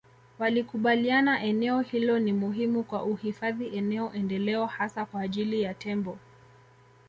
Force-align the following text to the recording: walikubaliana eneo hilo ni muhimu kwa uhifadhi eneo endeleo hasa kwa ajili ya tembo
walikubaliana 0.39 1.43
eneo 1.43 1.81
hilo 1.81 2.19
ni 2.19 2.33
muhimu 2.33 2.83
kwa 2.83 3.03
uhifadhi 3.03 3.67
eneo 3.77 4.13
endeleo 4.13 4.65
hasa 4.65 5.05
kwa 5.05 5.21
ajili 5.21 5.61
ya 5.61 5.73
tembo 5.73 6.17